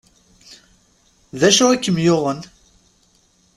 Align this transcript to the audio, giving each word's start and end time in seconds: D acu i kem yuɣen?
D 1.39 1.41
acu 1.49 1.65
i 1.75 1.77
kem 1.77 1.97
yuɣen? 2.05 2.39